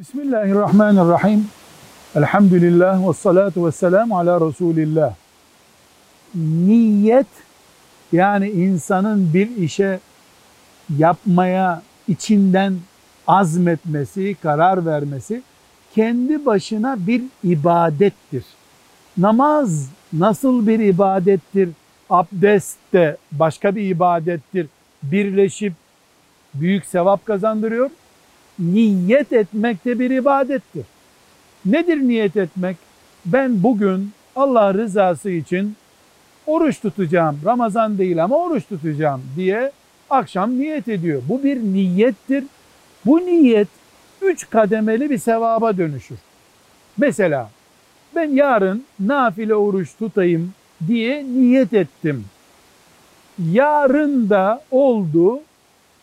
Bismillahirrahmanirrahim. 0.00 1.46
Elhamdülillah 2.14 3.08
ve 3.08 3.12
salatu 3.12 3.66
ve 3.66 3.72
selamu 3.72 4.18
ala 4.18 4.48
Resulillah. 4.48 5.14
Niyet 6.34 7.26
yani 8.12 8.50
insanın 8.50 9.34
bir 9.34 9.56
işe 9.56 10.00
yapmaya 10.98 11.82
içinden 12.08 12.74
azmetmesi, 13.26 14.36
karar 14.42 14.86
vermesi 14.86 15.42
kendi 15.94 16.46
başına 16.46 16.96
bir 17.06 17.22
ibadettir. 17.44 18.44
Namaz 19.18 19.88
nasıl 20.12 20.66
bir 20.66 20.78
ibadettir? 20.78 21.68
Abdest 22.10 22.78
de 22.92 23.16
başka 23.32 23.76
bir 23.76 23.82
ibadettir. 23.82 24.66
Birleşip 25.02 25.72
büyük 26.54 26.86
sevap 26.86 27.26
kazandırıyor. 27.26 27.90
Niyet 28.60 29.32
etmek 29.32 29.84
de 29.84 29.98
bir 29.98 30.10
ibadettir. 30.10 30.84
Nedir 31.64 31.96
niyet 31.96 32.36
etmek? 32.36 32.76
Ben 33.26 33.62
bugün 33.62 34.10
Allah 34.36 34.74
rızası 34.74 35.30
için 35.30 35.76
oruç 36.46 36.80
tutacağım. 36.80 37.40
Ramazan 37.44 37.98
değil 37.98 38.24
ama 38.24 38.36
oruç 38.36 38.68
tutacağım 38.68 39.22
diye 39.36 39.72
akşam 40.10 40.58
niyet 40.58 40.88
ediyor. 40.88 41.22
Bu 41.28 41.42
bir 41.42 41.60
niyettir. 41.60 42.44
Bu 43.06 43.20
niyet 43.20 43.68
üç 44.22 44.50
kademeli 44.50 45.10
bir 45.10 45.18
sevaba 45.18 45.76
dönüşür. 45.76 46.18
Mesela 46.96 47.50
ben 48.14 48.30
yarın 48.30 48.84
nafile 49.00 49.54
oruç 49.54 49.88
tutayım 49.98 50.52
diye 50.86 51.24
niyet 51.24 51.72
ettim. 51.72 52.24
Yarın 53.52 54.30
da 54.30 54.62
oldu, 54.70 55.40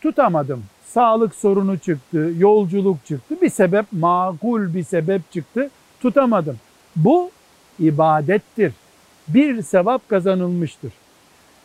tutamadım. 0.01 0.63
Sağlık 0.93 1.35
sorunu 1.35 1.79
çıktı, 1.79 2.31
yolculuk 2.37 3.05
çıktı. 3.05 3.35
Bir 3.41 3.49
sebep, 3.49 3.85
makul 3.91 4.73
bir 4.73 4.83
sebep 4.83 5.31
çıktı, 5.31 5.69
tutamadım. 6.01 6.57
Bu 6.95 7.31
ibadettir. 7.79 8.73
Bir 9.27 9.61
sevap 9.61 10.09
kazanılmıştır. 10.09 10.93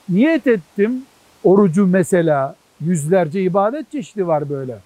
Niyet 0.09 0.47
ettim, 0.47 1.03
orucu 1.45 1.87
mesela 1.87 2.57
yüzlerce 2.81 3.43
ibadet 3.43 3.93
çeşidi 3.93 4.27
var 4.27 4.51
böyle. 4.51 4.79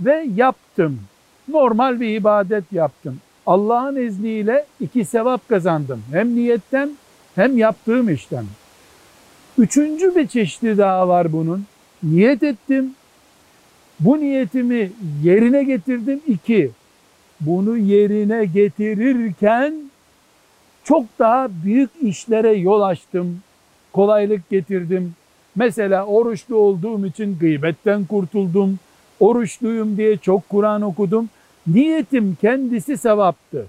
Ve 0.00 0.26
yaptım. 0.34 1.00
Normal 1.48 2.00
bir 2.00 2.08
ibadet 2.08 2.72
yaptım. 2.72 3.18
Allah'ın 3.46 3.96
izniyle 3.96 4.66
iki 4.80 5.04
sevap 5.04 5.48
kazandım. 5.48 6.02
Hem 6.12 6.34
niyetten 6.34 6.90
hem 7.34 7.58
yaptığım 7.58 8.08
işten. 8.08 8.44
Üçüncü 9.58 10.16
bir 10.16 10.26
çeşidi 10.26 10.78
daha 10.78 11.08
var 11.08 11.32
bunun. 11.32 11.64
Niyet 12.02 12.42
ettim. 12.42 12.94
Bu 14.00 14.20
niyetimi 14.20 14.90
yerine 15.22 15.64
getirdim. 15.64 16.20
İki, 16.26 16.70
bunu 17.40 17.76
yerine 17.76 18.44
getirirken 18.44 19.74
çok 20.84 21.04
daha 21.18 21.48
büyük 21.64 21.90
işlere 22.02 22.52
yol 22.52 22.80
açtım. 22.80 23.40
Kolaylık 23.92 24.50
getirdim. 24.50 25.14
Mesela 25.56 26.06
oruçlu 26.06 26.56
olduğum 26.56 27.06
için 27.06 27.38
gıybetten 27.38 28.04
kurtuldum. 28.04 28.78
Oruçluyum 29.20 29.96
diye 29.96 30.16
çok 30.16 30.48
Kur'an 30.48 30.82
okudum. 30.82 31.28
Niyetim 31.66 32.36
kendisi 32.40 32.98
sevaptı. 32.98 33.66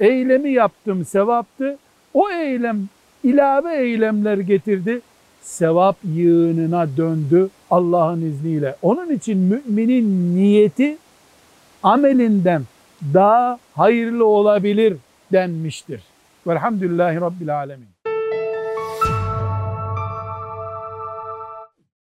Eylemi 0.00 0.50
yaptım 0.50 1.04
sevaptı. 1.04 1.78
O 2.14 2.30
eylem 2.30 2.88
ilave 3.24 3.76
eylemler 3.76 4.38
getirdi. 4.38 5.00
Sevap 5.40 5.96
yığınına 6.04 6.96
döndü 6.96 7.48
Allah'ın 7.70 8.22
izniyle. 8.22 8.76
Onun 8.82 9.10
için 9.10 9.38
müminin 9.38 10.36
niyeti 10.36 10.98
amelinden 11.82 12.62
daha 13.14 13.58
hayırlı 13.74 14.26
olabilir 14.26 14.96
denmiştir. 15.32 16.02
Velhamdülillahi 16.46 17.20
Rabbil 17.20 17.56
Alemin. 17.56 17.88